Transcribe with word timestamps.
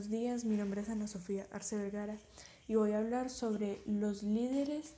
buenos 0.00 0.18
días. 0.18 0.46
Mi 0.46 0.56
nombre 0.56 0.80
es 0.80 0.88
Ana 0.88 1.06
Sofía 1.06 1.46
Arce 1.52 1.76
Vergara 1.76 2.16
y 2.66 2.74
voy 2.74 2.92
a 2.92 2.98
hablar 3.00 3.28
sobre 3.28 3.82
los 3.84 4.22
líderes 4.22 4.94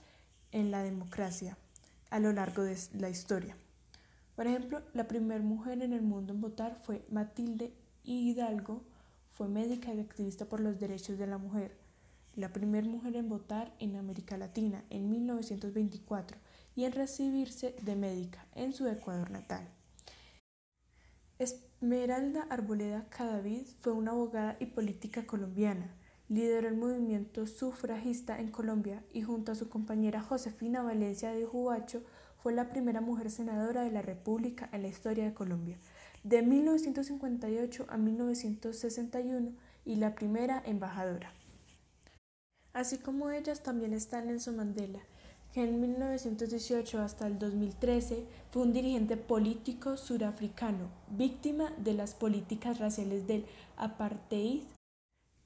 en 0.52 0.70
la 0.70 0.84
democracia 0.84 1.58
a 2.10 2.20
lo 2.20 2.32
largo 2.32 2.62
de 2.62 2.78
la 3.00 3.10
historia. 3.10 3.56
Por 4.36 4.46
ejemplo, 4.46 4.80
la 4.94 5.08
primera 5.08 5.42
mujer 5.42 5.82
en 5.82 5.92
el 5.92 6.02
mundo 6.02 6.32
en 6.32 6.40
votar 6.40 6.76
fue 6.76 7.04
Matilde 7.10 7.72
Hidalgo, 8.04 8.84
fue 9.32 9.48
médica 9.48 9.92
y 9.92 9.98
activista 9.98 10.44
por 10.44 10.60
los 10.60 10.78
derechos 10.78 11.18
de 11.18 11.26
la 11.26 11.38
mujer. 11.38 11.76
La 12.36 12.52
primera 12.52 12.86
mujer 12.86 13.16
en 13.16 13.28
votar 13.28 13.74
en 13.80 13.96
América 13.96 14.36
Latina 14.36 14.84
en 14.88 15.10
1924 15.10 16.38
y 16.76 16.84
en 16.84 16.92
recibirse 16.92 17.74
de 17.82 17.96
médica 17.96 18.46
en 18.54 18.72
su 18.72 18.86
Ecuador 18.86 19.32
natal. 19.32 19.68
Esmeralda 21.42 22.46
Arboleda 22.50 23.08
Cadavid 23.08 23.66
fue 23.80 23.92
una 23.92 24.12
abogada 24.12 24.56
y 24.60 24.66
política 24.66 25.26
colombiana. 25.26 25.92
Lideró 26.28 26.68
el 26.68 26.76
movimiento 26.76 27.48
sufragista 27.48 28.38
en 28.38 28.52
Colombia 28.52 29.02
y 29.12 29.22
junto 29.22 29.50
a 29.50 29.56
su 29.56 29.68
compañera 29.68 30.22
Josefina 30.22 30.82
Valencia 30.82 31.32
de 31.32 31.44
Jubacho 31.44 32.04
fue 32.40 32.52
la 32.52 32.68
primera 32.68 33.00
mujer 33.00 33.28
senadora 33.28 33.82
de 33.82 33.90
la 33.90 34.02
República 34.02 34.68
en 34.72 34.82
la 34.82 34.88
historia 34.88 35.24
de 35.24 35.34
Colombia, 35.34 35.78
de 36.22 36.42
1958 36.42 37.86
a 37.88 37.96
1961 37.96 39.52
y 39.84 39.96
la 39.96 40.14
primera 40.14 40.62
embajadora. 40.64 41.32
Así 42.72 42.98
como 42.98 43.30
ellas 43.30 43.64
también 43.64 43.94
está 43.94 44.22
Nelson 44.22 44.56
Mandela, 44.56 45.00
que 45.52 45.62
en 45.62 45.80
1918 45.80 47.00
hasta 47.00 47.26
el 47.26 47.38
2013 47.38 48.24
fue 48.50 48.62
un 48.62 48.72
dirigente 48.72 49.16
político 49.16 49.96
surafricano, 49.96 50.88
víctima 51.10 51.72
de 51.76 51.92
las 51.92 52.14
políticas 52.14 52.78
raciales 52.78 53.26
del 53.26 53.44
apartheid 53.76 54.62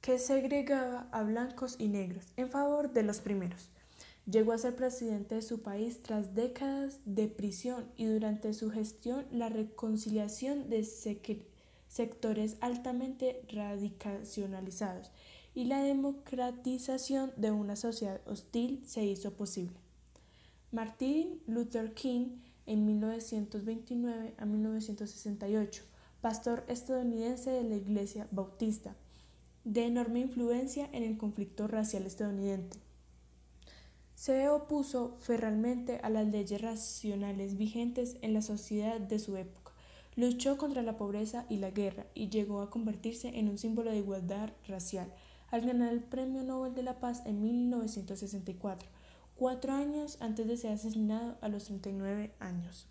que 0.01 0.19
segregaba 0.19 1.09
a 1.11 1.25
blancos 1.25 1.77
y 1.81 1.89
negros 1.89 2.27
en 2.37 2.49
favor 2.49 2.93
de 2.93 3.03
los 3.03 3.19
primeros. 3.19 3.69
Llegó 4.31 4.53
a 4.53 4.59
ser 4.59 4.77
presidente 4.77 5.37
de 5.37 5.43
su 5.43 5.63
país 5.63 6.03
tras 6.03 6.35
décadas 6.35 7.01
de 7.05 7.27
prisión 7.29 7.87
y 7.97 8.07
durante 8.07 8.55
su 8.55 8.71
gestión 8.71 9.27
la 9.33 9.49
reconciliación 9.49 10.69
de 10.69 10.85
sectores 11.89 12.57
altamente 12.61 13.43
radicacionalizados 13.49 15.11
y 15.55 15.65
la 15.65 15.83
democratización 15.83 17.33
de 17.37 17.51
una 17.51 17.77
sociedad 17.77 18.21
hostil 18.27 18.83
se 18.85 19.05
hizo 19.05 19.33
posible. 19.33 19.86
Martin 20.77 21.41
Luther 21.47 21.95
King 21.95 22.37
en 22.67 22.85
1929 22.85 24.35
a 24.37 24.45
1968, 24.45 25.83
pastor 26.21 26.67
estadounidense 26.69 27.49
de 27.49 27.65
la 27.65 27.77
Iglesia 27.77 28.29
Bautista, 28.31 28.95
de 29.65 29.87
enorme 29.87 30.21
influencia 30.21 30.91
en 30.93 31.03
el 31.03 31.17
conflicto 31.17 31.67
racial 31.67 32.05
estadounidense. 32.05 32.79
Se 34.17 34.51
opuso 34.51 35.17
ferralmente 35.19 35.99
a 36.03 36.11
las 36.11 36.27
leyes 36.27 36.61
racionales 36.61 37.57
vigentes 37.57 38.19
en 38.21 38.35
la 38.35 38.43
sociedad 38.43 39.01
de 39.01 39.19
su 39.19 39.39
época, 39.39 39.73
luchó 40.15 40.59
contra 40.59 40.83
la 40.83 40.99
pobreza 40.99 41.47
y 41.49 41.57
la 41.57 41.71
guerra 41.71 42.05
y 42.13 42.29
llegó 42.29 42.61
a 42.61 42.69
convertirse 42.69 43.39
en 43.39 43.49
un 43.49 43.57
símbolo 43.57 43.93
de 43.93 43.97
igualdad 43.97 44.51
racial 44.69 45.11
al 45.51 45.63
ganar 45.63 45.91
el 45.95 46.03
Premio 46.03 46.43
Nobel 46.43 46.75
de 46.75 46.83
la 46.83 47.01
Paz 47.01 47.23
en 47.25 47.41
1964 47.41 48.96
cuatro 49.37 49.73
años 49.73 50.19
antes 50.21 50.49
de 50.49 50.57
ser 50.57 50.73
asesinado 50.73 51.39
a 51.41 51.49
los 51.49 51.65
39 51.65 52.35
años. 52.41 52.89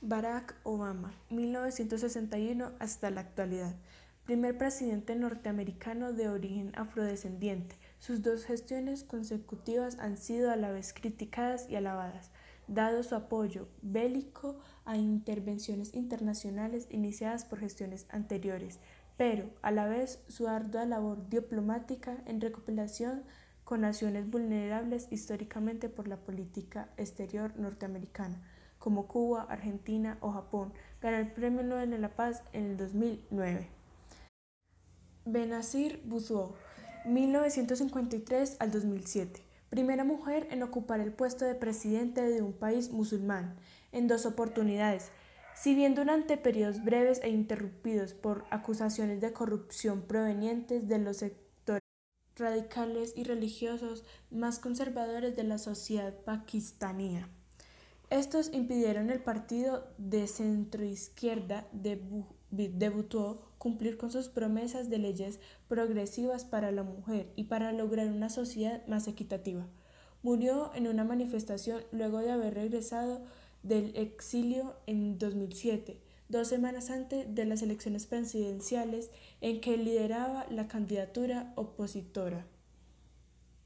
Barack 0.00 0.56
Obama, 0.64 1.14
1961 1.30 2.72
hasta 2.78 3.10
la 3.10 3.20
actualidad. 3.20 3.76
Primer 4.24 4.56
presidente 4.56 5.14
norteamericano 5.14 6.12
de 6.12 6.28
origen 6.28 6.72
afrodescendiente. 6.74 7.76
Sus 7.98 8.22
dos 8.22 8.44
gestiones 8.44 9.04
consecutivas 9.04 9.98
han 9.98 10.16
sido 10.16 10.50
a 10.50 10.56
la 10.56 10.70
vez 10.70 10.92
criticadas 10.94 11.68
y 11.68 11.76
alabadas 11.76 12.30
dado 12.68 13.02
su 13.02 13.14
apoyo 13.14 13.68
bélico 13.82 14.58
a 14.84 14.96
intervenciones 14.96 15.94
internacionales 15.94 16.86
iniciadas 16.90 17.44
por 17.44 17.60
gestiones 17.60 18.06
anteriores, 18.10 18.80
pero 19.16 19.50
a 19.62 19.70
la 19.70 19.86
vez 19.86 20.22
su 20.28 20.48
ardua 20.48 20.84
labor 20.84 21.28
diplomática 21.28 22.22
en 22.26 22.40
recopilación 22.40 23.24
con 23.64 23.82
naciones 23.82 24.28
vulnerables 24.28 25.08
históricamente 25.10 25.88
por 25.88 26.08
la 26.08 26.16
política 26.16 26.88
exterior 26.96 27.56
norteamericana, 27.56 28.42
como 28.78 29.06
Cuba, 29.06 29.46
Argentina 29.48 30.18
o 30.20 30.32
Japón, 30.32 30.72
ganó 31.00 31.18
el 31.18 31.30
Premio 31.30 31.62
Nobel 31.62 31.90
de 31.90 31.98
la 31.98 32.16
Paz 32.16 32.42
en 32.52 32.64
el 32.64 32.76
2009. 32.76 33.68
Benazir 35.24 36.02
Bhutto, 36.04 36.56
1953 37.04 38.56
al 38.58 38.72
2007 38.72 39.51
primera 39.72 40.04
mujer 40.04 40.48
en 40.50 40.62
ocupar 40.62 41.00
el 41.00 41.14
puesto 41.14 41.46
de 41.46 41.54
presidente 41.54 42.20
de 42.20 42.42
un 42.42 42.52
país 42.52 42.90
musulmán, 42.90 43.56
en 43.90 44.06
dos 44.06 44.26
oportunidades. 44.26 45.10
Si 45.54 45.74
bien 45.74 45.94
durante 45.94 46.36
periodos 46.36 46.84
breves 46.84 47.22
e 47.22 47.30
interrumpidos 47.30 48.12
por 48.12 48.44
acusaciones 48.50 49.22
de 49.22 49.32
corrupción 49.32 50.02
provenientes 50.02 50.88
de 50.88 50.98
los 50.98 51.16
sectores 51.16 51.80
radicales 52.36 53.14
y 53.16 53.24
religiosos 53.24 54.04
más 54.30 54.58
conservadores 54.58 55.36
de 55.36 55.44
la 55.44 55.56
sociedad 55.56 56.12
pakistaní. 56.22 57.24
Estos 58.10 58.52
impidieron 58.52 59.08
el 59.08 59.20
partido 59.20 59.88
de 59.96 60.26
centroizquierda 60.26 61.66
debutó 62.50 63.51
cumplir 63.62 63.96
con 63.96 64.10
sus 64.10 64.28
promesas 64.28 64.90
de 64.90 64.98
leyes 64.98 65.38
progresivas 65.68 66.44
para 66.44 66.72
la 66.72 66.82
mujer 66.82 67.32
y 67.36 67.44
para 67.44 67.70
lograr 67.70 68.08
una 68.08 68.28
sociedad 68.28 68.84
más 68.88 69.06
equitativa. 69.06 69.68
Murió 70.24 70.72
en 70.74 70.88
una 70.88 71.04
manifestación 71.04 71.80
luego 71.92 72.18
de 72.18 72.32
haber 72.32 72.54
regresado 72.54 73.22
del 73.62 73.94
exilio 73.94 74.74
en 74.88 75.16
2007, 75.16 76.00
dos 76.28 76.48
semanas 76.48 76.90
antes 76.90 77.32
de 77.32 77.44
las 77.44 77.62
elecciones 77.62 78.06
presidenciales 78.06 79.12
en 79.40 79.60
que 79.60 79.76
lideraba 79.76 80.44
la 80.50 80.66
candidatura 80.66 81.52
opositora. 81.54 82.44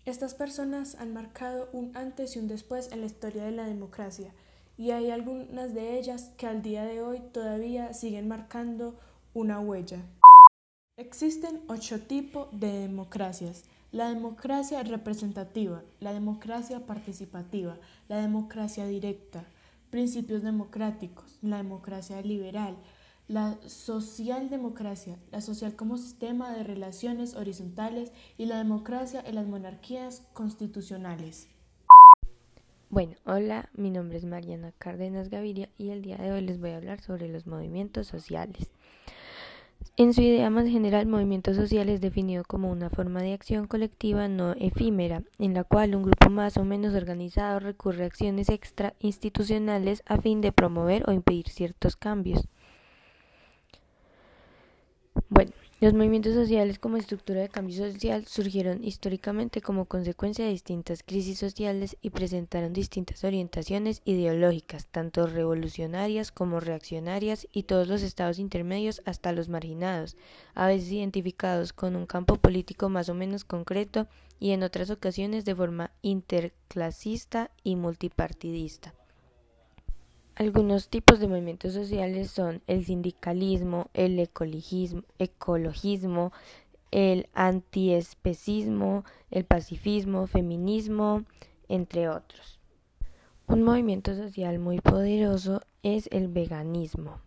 Estas 0.04 0.34
personas 0.34 0.96
han 0.96 1.14
marcado 1.14 1.70
un 1.72 1.96
antes 1.96 2.36
y 2.36 2.38
un 2.38 2.48
después 2.48 2.92
en 2.92 3.00
la 3.00 3.06
historia 3.06 3.44
de 3.44 3.52
la 3.52 3.64
democracia, 3.64 4.34
y 4.76 4.90
hay 4.90 5.10
algunas 5.10 5.72
de 5.72 5.98
ellas 5.98 6.32
que 6.36 6.46
al 6.46 6.60
día 6.60 6.84
de 6.84 7.00
hoy 7.00 7.22
todavía 7.32 7.94
siguen 7.94 8.28
marcando 8.28 8.98
una 9.36 9.60
huella. 9.60 9.98
Existen 10.96 11.60
ocho 11.68 12.00
tipos 12.00 12.48
de 12.52 12.72
democracias. 12.72 13.64
La 13.92 14.08
democracia 14.08 14.82
representativa, 14.82 15.82
la 16.00 16.14
democracia 16.14 16.86
participativa, 16.86 17.76
la 18.08 18.16
democracia 18.16 18.86
directa, 18.86 19.44
principios 19.90 20.42
democráticos, 20.42 21.38
la 21.42 21.58
democracia 21.58 22.22
liberal, 22.22 22.78
la 23.28 23.58
socialdemocracia, 23.66 25.18
la 25.30 25.42
social 25.42 25.76
como 25.76 25.98
sistema 25.98 26.54
de 26.54 26.64
relaciones 26.64 27.34
horizontales 27.34 28.12
y 28.38 28.46
la 28.46 28.56
democracia 28.56 29.22
en 29.26 29.34
las 29.34 29.46
monarquías 29.46 30.26
constitucionales. 30.32 31.46
Bueno, 32.88 33.16
hola, 33.26 33.68
mi 33.74 33.90
nombre 33.90 34.16
es 34.16 34.24
Mariana 34.24 34.72
Cárdenas 34.78 35.28
Gaviria 35.28 35.68
y 35.76 35.90
el 35.90 36.00
día 36.00 36.16
de 36.16 36.32
hoy 36.32 36.40
les 36.40 36.58
voy 36.58 36.70
a 36.70 36.78
hablar 36.78 37.02
sobre 37.02 37.28
los 37.28 37.46
movimientos 37.46 38.06
sociales. 38.06 38.70
En 39.96 40.12
su 40.12 40.20
idea 40.20 40.50
más 40.50 40.66
general, 40.66 41.06
movimiento 41.06 41.54
social 41.54 41.88
es 41.88 42.00
definido 42.00 42.44
como 42.44 42.70
una 42.70 42.90
forma 42.90 43.22
de 43.22 43.32
acción 43.32 43.66
colectiva 43.66 44.28
no 44.28 44.52
efímera, 44.52 45.22
en 45.38 45.54
la 45.54 45.64
cual 45.64 45.94
un 45.94 46.02
grupo 46.02 46.28
más 46.28 46.58
o 46.58 46.64
menos 46.64 46.94
organizado 46.94 47.60
recurre 47.60 48.04
a 48.04 48.06
acciones 48.06 48.48
extrainstitucionales 48.50 50.02
a 50.06 50.18
fin 50.18 50.40
de 50.42 50.52
promover 50.52 51.08
o 51.08 51.12
impedir 51.12 51.48
ciertos 51.48 51.96
cambios. 51.96 52.46
Bueno, 55.30 55.52
los 55.78 55.92
movimientos 55.92 56.32
sociales 56.32 56.78
como 56.78 56.96
estructura 56.96 57.42
de 57.42 57.50
cambio 57.50 57.76
social 57.76 58.26
surgieron 58.26 58.82
históricamente 58.82 59.60
como 59.60 59.84
consecuencia 59.84 60.46
de 60.46 60.52
distintas 60.52 61.02
crisis 61.02 61.38
sociales 61.38 61.98
y 62.00 62.10
presentaron 62.10 62.72
distintas 62.72 63.24
orientaciones 63.24 64.00
ideológicas, 64.06 64.86
tanto 64.86 65.26
revolucionarias 65.26 66.32
como 66.32 66.60
reaccionarias 66.60 67.46
y 67.52 67.64
todos 67.64 67.88
los 67.88 68.00
estados 68.00 68.38
intermedios 68.38 69.02
hasta 69.04 69.32
los 69.32 69.50
marginados, 69.50 70.16
a 70.54 70.66
veces 70.66 70.92
identificados 70.92 71.74
con 71.74 71.94
un 71.94 72.06
campo 72.06 72.36
político 72.36 72.88
más 72.88 73.10
o 73.10 73.14
menos 73.14 73.44
concreto 73.44 74.08
y 74.40 74.52
en 74.52 74.62
otras 74.62 74.88
ocasiones 74.88 75.44
de 75.44 75.54
forma 75.54 75.90
interclasista 76.00 77.50
y 77.62 77.76
multipartidista. 77.76 78.94
Algunos 80.38 80.90
tipos 80.90 81.18
de 81.18 81.28
movimientos 81.28 81.72
sociales 81.72 82.30
son 82.30 82.60
el 82.66 82.84
sindicalismo, 82.84 83.88
el 83.94 84.18
ecologismo, 84.18 85.02
el 86.90 87.26
antiespecismo, 87.32 89.06
el 89.30 89.46
pacifismo, 89.46 90.26
feminismo, 90.26 91.24
entre 91.70 92.10
otros. 92.10 92.60
Un 93.46 93.62
movimiento 93.62 94.14
social 94.14 94.58
muy 94.58 94.80
poderoso 94.80 95.62
es 95.82 96.06
el 96.12 96.28
veganismo. 96.28 97.18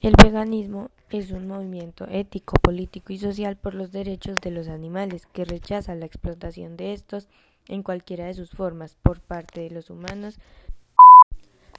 El 0.00 0.14
veganismo 0.20 0.90
es 1.08 1.30
un 1.30 1.46
movimiento 1.46 2.08
ético, 2.10 2.56
político 2.60 3.12
y 3.12 3.18
social 3.18 3.56
por 3.56 3.74
los 3.74 3.92
derechos 3.92 4.40
de 4.40 4.50
los 4.50 4.66
animales 4.66 5.26
que 5.26 5.44
rechaza 5.44 5.94
la 5.94 6.06
explotación 6.06 6.76
de 6.76 6.94
estos 6.94 7.28
en 7.68 7.84
cualquiera 7.84 8.26
de 8.26 8.34
sus 8.34 8.50
formas 8.50 8.96
por 9.02 9.20
parte 9.20 9.60
de 9.60 9.70
los 9.70 9.88
humanos 9.88 10.40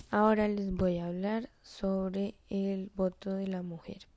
Ahora 0.10 0.48
les 0.48 0.72
voy 0.72 1.00
a 1.00 1.08
hablar 1.08 1.50
sobre 1.62 2.36
el 2.50 2.90
voto 2.96 3.36
de 3.36 3.48
la 3.48 3.62
mujer. 3.62 4.08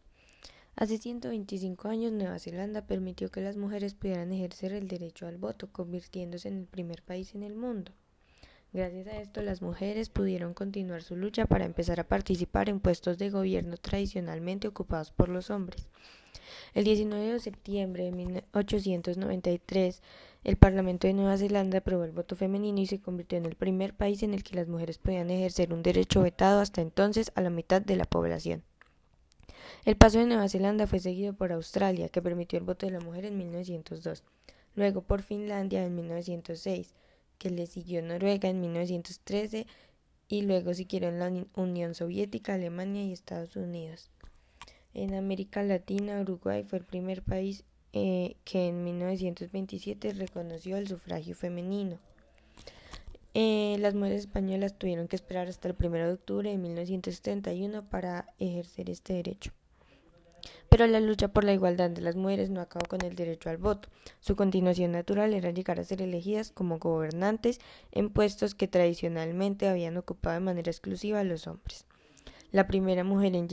Hace 0.77 0.99
125 0.99 1.89
años 1.89 2.13
Nueva 2.13 2.39
Zelanda 2.39 2.87
permitió 2.87 3.31
que 3.31 3.41
las 3.41 3.57
mujeres 3.57 3.95
pudieran 3.95 4.33
ejercer 4.33 4.73
el 4.73 4.87
derecho 4.87 5.27
al 5.27 5.37
voto, 5.37 5.73
convirtiéndose 5.73 6.47
en 6.47 6.59
el 6.59 6.67
primer 6.67 7.03
país 7.03 7.35
en 7.35 7.43
el 7.43 7.57
mundo. 7.57 7.91
Gracias 8.73 9.09
a 9.09 9.21
esto 9.21 9.43
las 9.43 9.63
mujeres 9.63 10.11
pudieron 10.11 10.55
continuar 10.55 11.03
su 11.03 11.17
lucha 11.17 11.47
para 11.47 11.65
empezar 11.65 11.99
a 11.99 12.07
participar 12.07 12.69
en 12.69 12.79
puestos 12.79 13.19
de 13.19 13.31
gobierno 13.31 13.77
tradicionalmente 13.77 14.69
ocupados 14.69 15.11
por 15.11 15.29
los 15.29 15.51
hombres. 15.51 15.89
El 16.75 16.85
19 16.85 17.33
de 17.33 17.41
septiembre 17.41 18.05
de 18.05 18.13
1893, 18.13 20.03
el 20.43 20.57
Parlamento 20.57 21.07
de 21.07 21.13
Nueva 21.13 21.37
Zelanda 21.37 21.79
aprobó 21.79 22.05
el 22.05 22.13
voto 22.13 22.37
femenino 22.37 22.81
y 22.81 22.87
se 22.87 23.01
convirtió 23.01 23.39
en 23.39 23.47
el 23.47 23.57
primer 23.57 23.95
país 23.95 24.23
en 24.23 24.35
el 24.35 24.43
que 24.43 24.57
las 24.57 24.69
mujeres 24.69 24.99
podían 24.99 25.31
ejercer 25.31 25.73
un 25.73 25.83
derecho 25.83 26.23
vetado 26.23 26.61
hasta 26.61 26.81
entonces 26.81 27.33
a 27.35 27.41
la 27.41 27.51
mitad 27.51 27.83
de 27.83 27.97
la 27.97 28.05
población. 28.05 28.63
El 29.85 29.97
paso 29.97 30.19
de 30.19 30.27
Nueva 30.27 30.49
Zelanda 30.49 30.87
fue 30.87 30.99
seguido 30.99 31.35
por 31.35 31.53
Australia, 31.53 32.09
que 32.09 32.23
permitió 32.23 32.59
el 32.59 32.65
voto 32.65 32.87
de 32.87 32.93
la 32.93 33.01
mujer 33.01 33.25
en 33.25 33.37
1902, 33.37 34.25
luego 34.75 35.03
por 35.03 35.23
Finlandia 35.23 35.85
en 35.85 35.95
1906, 35.95 36.95
que 37.39 37.51
le 37.51 37.67
siguió 37.67 38.03
Noruega 38.03 38.49
en 38.49 38.61
1913 38.61 39.67
y 40.29 40.43
luego 40.43 40.75
siguieron 40.75 41.19
la 41.19 41.33
Unión 41.55 41.95
Soviética, 41.95 42.55
Alemania 42.55 43.03
y 43.05 43.13
Estados 43.13 43.57
Unidos. 43.57 44.11
En 44.95 45.15
América 45.15 45.63
Latina, 45.63 46.21
Uruguay 46.21 46.65
fue 46.65 46.79
el 46.79 46.85
primer 46.85 47.23
país 47.23 47.65
eh, 47.93 48.37
que 48.45 48.69
en 48.69 48.85
1927 48.85 50.13
reconoció 50.15 50.77
el 50.77 50.89
sufragio 50.89 51.35
femenino. 51.35 51.99
Eh, 53.35 53.77
las 53.79 53.95
mujeres 53.95 54.23
españolas 54.23 54.77
tuvieron 54.77 55.07
que 55.07 55.15
esperar 55.15 55.47
hasta 55.47 55.69
el 55.69 55.77
1 55.79 55.91
de 55.91 56.13
octubre 56.13 56.51
de 56.51 56.59
1971 56.59 57.89
para 57.89 58.27
ejercer 58.39 58.91
este 58.91 59.13
derecho. 59.15 59.53
Pero 60.69 60.87
la 60.87 61.01
lucha 61.01 61.29
por 61.29 61.45
la 61.45 61.53
igualdad 61.53 61.91
de 61.91 62.01
las 62.01 62.17
mujeres 62.17 62.51
no 62.51 62.61
acabó 62.61 62.87
con 62.87 63.05
el 63.05 63.15
derecho 63.15 63.51
al 63.51 63.59
voto. 63.59 63.89
Su 64.21 64.37
continuación 64.37 64.93
natural 64.93 65.35
era 65.35 65.51
llegar 65.51 65.79
a 65.79 65.85
ser 65.85 66.01
elegidas 66.03 66.51
como 66.51 66.79
gobernantes 66.79 67.61
en 67.93 68.11
puestos 68.11 68.55
que 68.55 68.69
tradicionalmente 68.69 69.69
habían 69.69 69.97
ocupado 69.97 70.35
de 70.35 70.41
manera 70.41 70.71
exclusiva 70.71 71.23
los 71.25 71.47
hombres. 71.47 71.87
La 72.53 72.67
primera 72.67 73.05
mujer 73.05 73.35
en, 73.37 73.49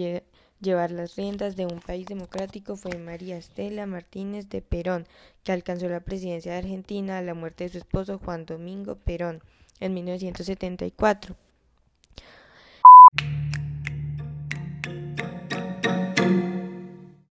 llevar 0.61 0.91
las 0.91 1.15
riendas 1.15 1.55
de 1.55 1.65
un 1.65 1.79
país 1.79 2.05
democrático 2.07 2.75
fue 2.75 2.97
María 2.97 3.37
Estela 3.37 3.85
Martínez 3.85 4.49
de 4.49 4.61
Perón, 4.61 5.07
que 5.43 5.51
alcanzó 5.51 5.87
la 5.89 5.99
presidencia 5.99 6.53
de 6.53 6.59
Argentina 6.59 7.17
a 7.17 7.21
la 7.21 7.33
muerte 7.33 7.65
de 7.65 7.69
su 7.71 7.77
esposo 7.77 8.19
Juan 8.19 8.45
Domingo 8.45 8.95
Perón 8.95 9.41
en 9.79 9.93
1974. 9.93 11.35